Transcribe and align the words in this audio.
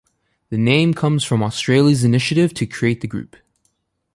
The 0.49 0.57
name 0.57 0.95
comes 0.95 1.23
from 1.23 1.43
Australia's 1.43 2.03
initiative 2.03 2.55
to 2.55 2.65
create 2.65 3.01
the 3.01 3.07
group. 3.07 3.35